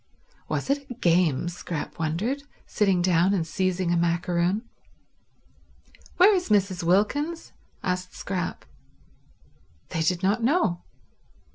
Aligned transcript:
Was 0.49 0.71
it 0.71 0.89
a 0.89 0.95
game? 0.95 1.47
Scrap 1.47 1.99
wondered, 1.99 2.41
sitting 2.65 3.03
down 3.03 3.35
and 3.35 3.45
seizing 3.45 3.91
a 3.91 3.97
macaroon. 3.97 4.67
"Where 6.17 6.33
is 6.33 6.49
Mrs. 6.49 6.81
Wilkins?" 6.81 7.53
asked 7.83 8.15
Scrap. 8.15 8.65
They 9.89 10.01
did 10.01 10.23
not 10.23 10.41
know. 10.41 10.81